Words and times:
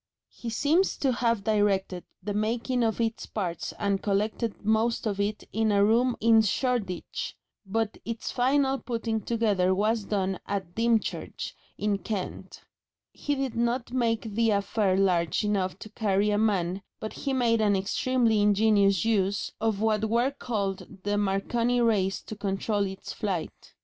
He 0.31 0.49
seems 0.49 0.97
to 0.97 1.11
have 1.11 1.43
directed 1.43 2.05
the 2.23 2.33
making 2.33 2.83
of 2.83 2.99
its 2.99 3.27
parts 3.27 3.71
and 3.77 4.01
collected 4.01 4.65
most 4.65 5.05
of 5.05 5.19
it 5.19 5.43
in 5.53 5.71
a 5.71 5.85
room 5.85 6.15
in 6.19 6.41
Shoreditch, 6.41 7.35
but 7.67 7.99
its 8.03 8.31
final 8.31 8.79
putting 8.79 9.21
together 9.21 9.75
was 9.75 10.05
done 10.05 10.39
at 10.47 10.73
Dymchurch, 10.73 11.53
in 11.77 11.99
Kent. 11.99 12.63
He 13.11 13.35
did 13.35 13.53
not 13.53 13.91
make 13.93 14.33
the 14.33 14.49
affair 14.49 14.97
large 14.97 15.43
enough 15.43 15.77
to 15.77 15.89
carry 15.89 16.31
a 16.31 16.37
man, 16.39 16.81
but 16.99 17.13
he 17.13 17.31
made 17.31 17.61
an 17.61 17.75
extremely 17.75 18.41
ingenious 18.41 19.05
use 19.05 19.51
of 19.61 19.81
what 19.81 20.05
were 20.05 20.29
then 20.31 20.35
called 20.39 20.87
the 21.03 21.15
Marconi 21.19 21.79
rays 21.79 22.23
to 22.23 22.35
control 22.35 22.87
its 22.87 23.13
flight. 23.13 23.75